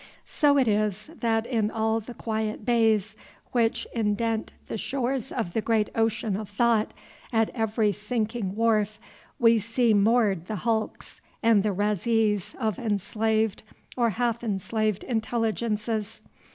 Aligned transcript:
So 0.25 0.57
it 0.57 0.67
is 0.67 1.11
that 1.19 1.45
in 1.45 1.69
all 1.69 1.99
the 1.99 2.15
quiet 2.15 2.65
bays 2.65 3.15
which 3.51 3.85
indent 3.93 4.51
the 4.65 4.75
shores 4.75 5.31
of 5.31 5.53
the 5.53 5.61
great 5.61 5.91
ocean 5.93 6.35
of 6.35 6.49
thought, 6.49 6.91
at 7.31 7.51
every 7.51 7.91
sinking 7.91 8.55
wharf, 8.55 8.99
we 9.37 9.59
see 9.59 9.93
moored 9.93 10.47
the 10.47 10.55
hulks 10.65 11.21
and 11.43 11.61
the 11.61 11.69
razees 11.71 12.55
of 12.55 12.79
enslaved 12.79 13.61
or 13.95 14.09
half 14.09 14.43
enslaved 14.43 15.03
intelligences. 15.03 16.21